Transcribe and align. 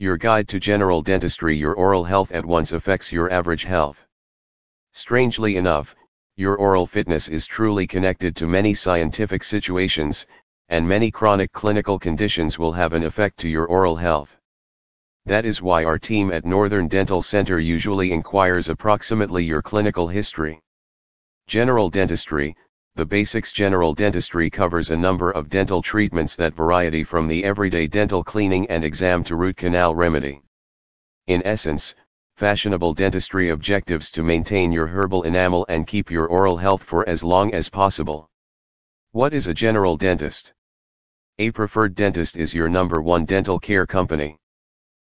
Your 0.00 0.16
guide 0.16 0.48
to 0.48 0.58
general 0.58 1.02
dentistry 1.02 1.54
Your 1.54 1.74
oral 1.74 2.04
health 2.04 2.32
at 2.32 2.42
once 2.42 2.72
affects 2.72 3.12
your 3.12 3.30
average 3.30 3.64
health. 3.64 4.06
Strangely 4.94 5.58
enough, 5.58 5.94
your 6.36 6.56
oral 6.56 6.86
fitness 6.86 7.28
is 7.28 7.44
truly 7.44 7.86
connected 7.86 8.34
to 8.36 8.46
many 8.46 8.72
scientific 8.72 9.44
situations, 9.44 10.26
and 10.70 10.88
many 10.88 11.10
chronic 11.10 11.52
clinical 11.52 11.98
conditions 11.98 12.58
will 12.58 12.72
have 12.72 12.94
an 12.94 13.04
effect 13.04 13.36
to 13.40 13.48
your 13.50 13.66
oral 13.66 13.94
health. 13.94 14.38
That 15.26 15.44
is 15.44 15.60
why 15.60 15.84
our 15.84 15.98
team 15.98 16.32
at 16.32 16.46
Northern 16.46 16.88
Dental 16.88 17.20
Center 17.20 17.58
usually 17.58 18.10
inquires 18.10 18.70
approximately 18.70 19.44
your 19.44 19.60
clinical 19.60 20.08
history. 20.08 20.62
General 21.46 21.90
dentistry, 21.90 22.56
the 22.96 23.06
basics 23.06 23.52
general 23.52 23.94
dentistry 23.94 24.50
covers 24.50 24.90
a 24.90 24.96
number 24.96 25.30
of 25.30 25.48
dental 25.48 25.80
treatments 25.80 26.36
that 26.36 26.54
variety 26.54 27.02
from 27.04 27.28
the 27.28 27.44
everyday 27.44 27.86
dental 27.86 28.22
cleaning 28.22 28.68
and 28.68 28.84
exam 28.84 29.24
to 29.24 29.36
root 29.36 29.56
canal 29.56 29.94
remedy. 29.94 30.42
In 31.26 31.40
essence, 31.46 31.94
fashionable 32.36 32.94
dentistry 32.94 33.50
objectives 33.50 34.10
to 34.10 34.22
maintain 34.22 34.72
your 34.72 34.86
herbal 34.86 35.22
enamel 35.22 35.64
and 35.68 35.86
keep 35.86 36.10
your 36.10 36.26
oral 36.26 36.56
health 36.56 36.82
for 36.82 37.08
as 37.08 37.22
long 37.22 37.54
as 37.54 37.68
possible. 37.68 38.28
What 39.12 39.32
is 39.32 39.46
a 39.46 39.54
general 39.54 39.96
dentist? 39.96 40.52
A 41.38 41.50
preferred 41.52 41.94
dentist 41.94 42.36
is 42.36 42.54
your 42.54 42.68
number 42.68 43.00
one 43.00 43.24
dental 43.24 43.58
care 43.58 43.86
company. 43.86 44.36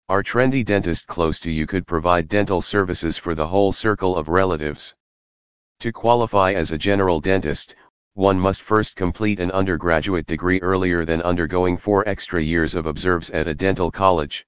Our 0.07 0.23
trendy 0.23 0.63
dentist 0.63 1.07
close 1.07 1.39
to 1.41 1.51
you 1.51 1.67
could 1.67 1.85
provide 1.85 2.27
dental 2.27 2.61
services 2.61 3.17
for 3.17 3.35
the 3.35 3.47
whole 3.47 3.71
circle 3.71 4.15
of 4.15 4.29
relatives. 4.29 4.95
To 5.79 5.91
qualify 5.91 6.53
as 6.53 6.71
a 6.71 6.77
general 6.77 7.19
dentist, 7.19 7.75
one 8.13 8.39
must 8.39 8.61
first 8.61 8.95
complete 8.95 9.39
an 9.39 9.51
undergraduate 9.51 10.25
degree 10.25 10.61
earlier 10.61 11.03
than 11.03 11.21
undergoing 11.21 11.77
four 11.77 12.07
extra 12.07 12.41
years 12.41 12.75
of 12.75 12.85
observes 12.85 13.29
at 13.31 13.47
a 13.47 13.53
dental 13.53 13.91
college. 13.91 14.47